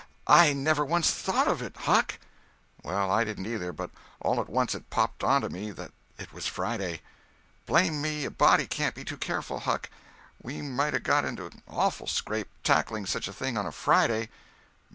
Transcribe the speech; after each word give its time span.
I 0.33 0.53
never 0.53 0.83
once 0.83 1.11
thought 1.11 1.47
of 1.47 1.61
it, 1.61 1.77
Huck!" 1.77 2.17
"Well, 2.83 3.11
I 3.11 3.23
didn't 3.23 3.43
neither, 3.43 3.71
but 3.71 3.91
all 4.19 4.41
at 4.41 4.49
once 4.49 4.73
it 4.73 4.89
popped 4.89 5.23
onto 5.23 5.47
me 5.47 5.69
that 5.69 5.91
it 6.17 6.33
was 6.33 6.47
Friday." 6.47 7.01
"Blame 7.67 8.03
it, 8.05 8.25
a 8.25 8.31
body 8.31 8.65
can't 8.65 8.95
be 8.95 9.05
too 9.05 9.17
careful, 9.17 9.59
Huck. 9.59 9.91
We 10.41 10.63
might 10.63 10.95
'a' 10.95 10.99
got 10.99 11.23
into 11.23 11.45
an 11.45 11.61
awful 11.67 12.07
scrape, 12.07 12.49
tackling 12.63 13.05
such 13.05 13.27
a 13.27 13.31
thing 13.33 13.59
on 13.59 13.67
a 13.67 13.71
Friday." 13.71 14.29